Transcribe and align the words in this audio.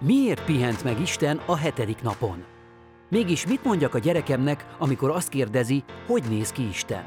Miért 0.00 0.44
pihent 0.44 0.84
meg 0.84 1.00
Isten 1.00 1.40
a 1.46 1.56
hetedik 1.56 2.02
napon? 2.02 2.44
Mégis 3.08 3.46
mit 3.46 3.64
mondjak 3.64 3.94
a 3.94 3.98
gyerekemnek, 3.98 4.66
amikor 4.78 5.10
azt 5.10 5.28
kérdezi, 5.28 5.84
hogy 6.06 6.22
néz 6.28 6.52
ki 6.52 6.68
Isten? 6.68 7.04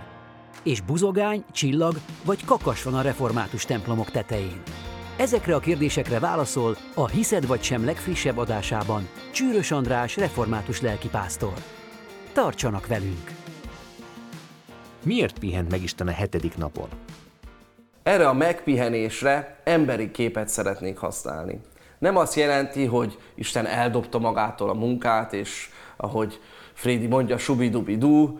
És 0.63 0.81
buzogány, 0.81 1.43
csillag 1.51 1.93
vagy 2.25 2.45
kakas 2.45 2.83
van 2.83 2.93
a 2.93 3.01
református 3.01 3.65
templomok 3.65 4.11
tetején? 4.11 4.61
Ezekre 5.17 5.55
a 5.55 5.59
kérdésekre 5.59 6.19
válaszol 6.19 6.77
a 6.95 7.07
Hiszed 7.07 7.47
vagy 7.47 7.63
sem 7.63 7.85
legfrissebb 7.85 8.37
adásában 8.37 9.07
Csűrös 9.31 9.71
András 9.71 10.17
református 10.17 10.81
lelkipásztor. 10.81 11.53
Tartsanak 12.33 12.87
velünk! 12.87 13.31
Miért 15.03 15.39
pihent 15.39 15.71
meg 15.71 15.83
Isten 15.83 16.07
a 16.07 16.11
hetedik 16.11 16.57
napon? 16.57 16.89
Erre 18.03 18.27
a 18.27 18.33
megpihenésre 18.33 19.61
emberi 19.63 20.11
képet 20.11 20.49
szeretnék 20.49 20.97
használni. 20.97 21.61
Nem 22.01 22.17
azt 22.17 22.35
jelenti, 22.35 22.85
hogy 22.85 23.17
Isten 23.35 23.65
eldobta 23.65 24.19
magától 24.19 24.69
a 24.69 24.73
munkát, 24.73 25.33
és 25.33 25.69
ahogy 25.97 26.39
Frédi 26.73 27.07
mondja, 27.07 27.37
subidubi-dú, 27.37 28.39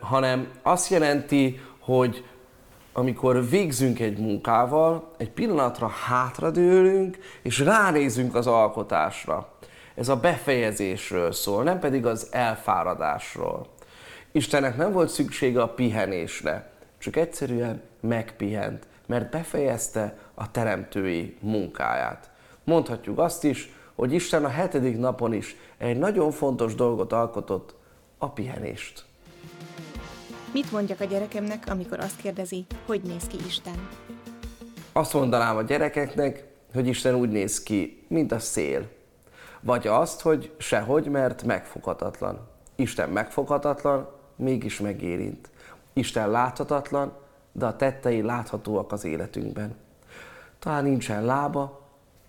hanem 0.00 0.48
azt 0.62 0.90
jelenti, 0.90 1.60
hogy 1.78 2.24
amikor 2.92 3.48
végzünk 3.48 4.00
egy 4.00 4.18
munkával, 4.18 5.10
egy 5.16 5.30
pillanatra 5.30 5.86
hátradőlünk, 5.86 7.18
és 7.42 7.58
ránézünk 7.58 8.34
az 8.34 8.46
alkotásra. 8.46 9.52
Ez 9.94 10.08
a 10.08 10.16
befejezésről 10.16 11.32
szól, 11.32 11.62
nem 11.62 11.78
pedig 11.78 12.06
az 12.06 12.28
elfáradásról. 12.30 13.66
Istennek 14.32 14.76
nem 14.76 14.92
volt 14.92 15.08
szüksége 15.08 15.62
a 15.62 15.68
pihenésre, 15.68 16.70
csak 16.98 17.16
egyszerűen 17.16 17.82
megpihent, 18.00 18.86
mert 19.06 19.30
befejezte 19.30 20.16
a 20.34 20.50
teremtői 20.50 21.36
munkáját. 21.40 22.30
Mondhatjuk 22.64 23.18
azt 23.18 23.44
is, 23.44 23.70
hogy 23.94 24.12
Isten 24.12 24.44
a 24.44 24.48
hetedik 24.48 24.98
napon 24.98 25.32
is 25.32 25.56
egy 25.78 25.98
nagyon 25.98 26.30
fontos 26.30 26.74
dolgot 26.74 27.12
alkotott, 27.12 27.74
a 28.18 28.28
pihenést. 28.28 29.04
Mit 30.52 30.72
mondjak 30.72 31.00
a 31.00 31.04
gyerekemnek, 31.04 31.64
amikor 31.68 32.00
azt 32.00 32.16
kérdezi, 32.16 32.66
hogy 32.86 33.02
néz 33.02 33.26
ki 33.26 33.36
Isten? 33.46 33.88
Azt 34.92 35.12
mondanám 35.12 35.56
a 35.56 35.62
gyerekeknek, 35.62 36.44
hogy 36.72 36.86
Isten 36.86 37.14
úgy 37.14 37.30
néz 37.30 37.62
ki, 37.62 38.04
mint 38.08 38.32
a 38.32 38.38
szél. 38.38 38.88
Vagy 39.60 39.86
azt, 39.86 40.20
hogy 40.20 40.52
sehogy, 40.58 41.06
mert 41.06 41.42
megfoghatatlan. 41.42 42.48
Isten 42.76 43.08
megfoghatatlan, 43.08 44.08
mégis 44.36 44.80
megérint. 44.80 45.50
Isten 45.92 46.30
láthatatlan, 46.30 47.12
de 47.52 47.66
a 47.66 47.76
tettei 47.76 48.22
láthatóak 48.22 48.92
az 48.92 49.04
életünkben. 49.04 49.76
Talán 50.58 50.84
nincsen 50.84 51.24
lába, 51.24 51.81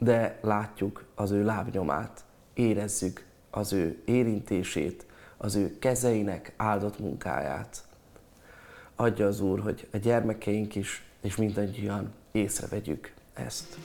de 0.03 0.39
látjuk 0.41 1.03
az 1.15 1.31
ő 1.31 1.43
lábnyomát, 1.43 2.23
érezzük 2.53 3.25
az 3.49 3.73
ő 3.73 4.01
érintését, 4.05 5.05
az 5.37 5.55
ő 5.55 5.79
kezeinek 5.79 6.53
áldott 6.57 6.99
munkáját. 6.99 7.83
Adja 8.95 9.27
az 9.27 9.41
Úr, 9.41 9.59
hogy 9.59 9.87
a 9.93 9.97
gyermekeink 9.97 10.75
is, 10.75 11.03
és 11.21 11.35
mindannyian 11.35 12.11
észrevegyük 12.31 13.13
ezt. 13.33 13.77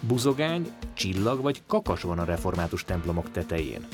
Buzogány, 0.00 0.72
csillag 0.94 1.42
vagy 1.42 1.62
kakas 1.66 2.02
van 2.02 2.18
a 2.18 2.24
református 2.24 2.84
templomok 2.84 3.30
tetején? 3.30 3.86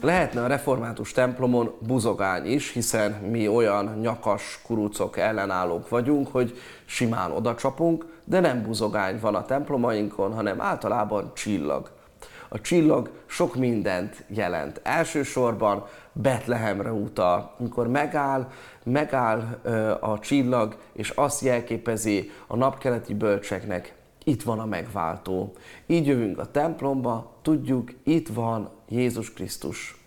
Lehetne 0.00 0.42
a 0.42 0.46
református 0.46 1.12
templomon 1.12 1.74
buzogány 1.80 2.46
is, 2.46 2.72
hiszen 2.72 3.12
mi 3.12 3.48
olyan 3.48 3.98
nyakas 4.00 4.60
kurucok 4.62 5.16
ellenállók 5.16 5.88
vagyunk, 5.88 6.28
hogy 6.28 6.58
simán 6.84 7.30
odacsapunk, 7.30 8.15
de 8.28 8.40
nem 8.40 8.62
buzogány 8.62 9.18
van 9.20 9.34
a 9.34 9.44
templomainkon, 9.44 10.34
hanem 10.34 10.60
általában 10.60 11.30
csillag. 11.34 11.90
A 12.48 12.60
csillag 12.60 13.10
sok 13.26 13.54
mindent 13.54 14.24
jelent. 14.28 14.80
Elsősorban 14.82 15.84
Betlehemre 16.12 16.92
utal. 16.92 17.54
Amikor 17.58 17.88
megáll, 17.88 18.48
megáll 18.82 19.40
a 20.00 20.18
csillag, 20.18 20.76
és 20.92 21.10
azt 21.10 21.42
jelképezi 21.42 22.30
a 22.46 22.56
napkeleti 22.56 23.14
bölcseknek, 23.14 23.94
itt 24.24 24.42
van 24.42 24.58
a 24.58 24.66
megváltó. 24.66 25.52
Így 25.86 26.06
jövünk 26.06 26.38
a 26.38 26.50
templomba, 26.50 27.32
tudjuk, 27.42 27.90
itt 28.02 28.28
van 28.28 28.70
Jézus 28.88 29.32
Krisztus. 29.32 30.04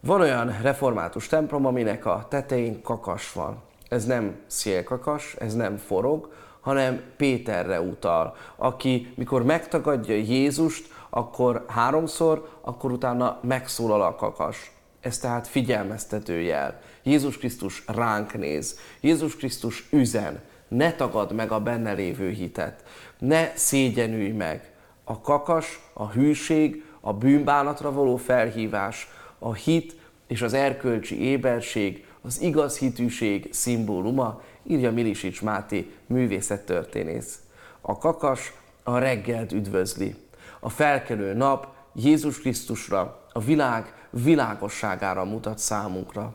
Van 0.00 0.20
olyan 0.20 0.56
református 0.62 1.26
templom, 1.26 1.66
aminek 1.66 2.06
a 2.06 2.26
tetején 2.28 2.82
kakas 2.82 3.32
van. 3.32 3.62
Ez 3.88 4.04
nem 4.04 4.36
szélkakas, 4.46 5.34
ez 5.38 5.54
nem 5.54 5.76
forog, 5.76 6.32
hanem 6.60 7.02
Péterre 7.16 7.80
utal, 7.80 8.36
aki 8.56 9.12
mikor 9.16 9.44
megtagadja 9.44 10.14
Jézust, 10.14 10.92
akkor 11.10 11.64
háromszor, 11.68 12.58
akkor 12.60 12.92
utána 12.92 13.38
megszólal 13.42 14.02
a 14.02 14.14
kakas. 14.14 14.72
Ez 15.00 15.18
tehát 15.18 15.48
figyelmeztető 15.48 16.40
jel. 16.40 16.80
Jézus 17.02 17.38
Krisztus 17.38 17.84
ránk 17.86 18.38
néz. 18.38 18.78
Jézus 19.00 19.36
Krisztus 19.36 19.88
üzen. 19.90 20.40
Ne 20.68 20.92
tagad 20.92 21.32
meg 21.32 21.52
a 21.52 21.60
benne 21.60 21.92
lévő 21.92 22.30
hitet. 22.30 22.84
Ne 23.18 23.52
szégyenülj 23.54 24.30
meg. 24.30 24.72
A 25.04 25.20
kakas, 25.20 25.80
a 25.92 26.10
hűség, 26.10 26.84
a 27.00 27.12
bűnbánatra 27.12 27.92
való 27.92 28.16
felhívás, 28.16 29.08
a 29.38 29.54
hit 29.54 29.96
és 30.26 30.42
az 30.42 30.52
erkölcsi 30.52 31.22
éberség, 31.22 32.06
az 32.22 32.40
igaz 32.40 32.78
hitűség 32.78 33.48
szimbóluma, 33.52 34.42
írja 34.62 34.92
Milisics 34.92 35.42
Máté 35.42 35.94
művészettörténész. 36.06 37.38
A 37.80 37.98
kakas 37.98 38.52
a 38.82 38.98
reggelt 38.98 39.52
üdvözli. 39.52 40.14
A 40.60 40.68
felkelő 40.68 41.32
nap 41.32 41.66
Jézus 41.94 42.40
Krisztusra, 42.40 43.26
a 43.32 43.40
világ 43.40 43.94
világosságára 44.10 45.24
mutat 45.24 45.58
számunkra. 45.58 46.34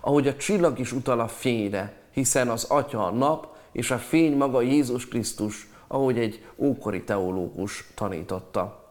Ahogy 0.00 0.28
a 0.28 0.36
csillag 0.36 0.78
is 0.78 0.92
utal 0.92 1.20
a 1.20 1.28
fényre, 1.28 1.92
hiszen 2.10 2.48
az 2.48 2.64
Atya 2.64 3.06
a 3.06 3.10
nap, 3.10 3.56
és 3.72 3.90
a 3.90 3.98
fény 3.98 4.36
maga 4.36 4.60
Jézus 4.60 5.08
Krisztus, 5.08 5.68
ahogy 5.86 6.18
egy 6.18 6.44
ókori 6.56 7.04
teológus 7.04 7.90
tanította. 7.94 8.90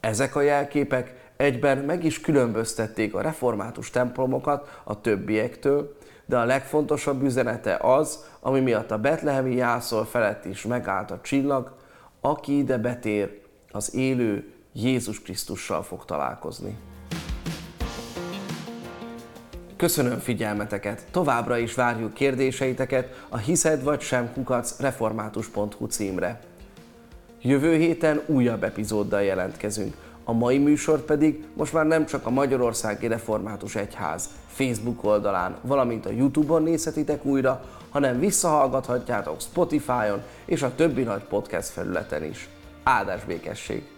Ezek 0.00 0.36
a 0.36 0.40
jelképek 0.40 1.25
egyben 1.36 1.78
meg 1.78 2.04
is 2.04 2.20
különböztették 2.20 3.14
a 3.14 3.20
református 3.20 3.90
templomokat 3.90 4.80
a 4.84 5.00
többiektől, 5.00 5.96
de 6.26 6.36
a 6.36 6.44
legfontosabb 6.44 7.22
üzenete 7.22 7.76
az, 7.80 8.24
ami 8.40 8.60
miatt 8.60 8.90
a 8.90 8.98
betlehemi 8.98 9.54
jászol 9.54 10.04
felett 10.04 10.44
is 10.44 10.62
megállt 10.62 11.10
a 11.10 11.20
csillag, 11.22 11.74
aki 12.20 12.58
ide 12.58 12.78
betér, 12.78 13.40
az 13.70 13.94
élő 13.94 14.52
Jézus 14.72 15.22
Krisztussal 15.22 15.82
fog 15.82 16.04
találkozni. 16.04 16.78
Köszönöm 19.76 20.18
figyelmeteket, 20.18 21.06
továbbra 21.10 21.56
is 21.56 21.74
várjuk 21.74 22.14
kérdéseiteket 22.14 23.24
a 23.28 23.36
hiszed 23.36 23.82
vagy 23.82 24.00
sem 24.00 24.32
kukac 24.32 24.80
református.hu 24.80 25.86
címre. 25.86 26.40
Jövő 27.42 27.76
héten 27.76 28.20
újabb 28.26 28.64
epizóddal 28.64 29.22
jelentkezünk. 29.22 29.94
A 30.28 30.32
mai 30.32 30.58
műsor 30.58 31.00
pedig 31.00 31.44
most 31.54 31.72
már 31.72 31.86
nem 31.86 32.06
csak 32.06 32.26
a 32.26 32.30
Magyarországi 32.30 33.06
Református 33.06 33.74
Egyház 33.74 34.28
Facebook 34.46 35.04
oldalán, 35.04 35.56
valamint 35.62 36.06
a 36.06 36.10
Youtube-on 36.10 36.62
nézhetitek 36.62 37.24
újra, 37.24 37.64
hanem 37.90 38.18
visszahallgathatjátok 38.18 39.40
Spotify-on 39.40 40.22
és 40.44 40.62
a 40.62 40.74
többi 40.74 41.02
nagy 41.02 41.22
podcast 41.22 41.68
felületen 41.68 42.24
is. 42.24 42.48
Áldás 42.82 43.24
békesség! 43.24 43.95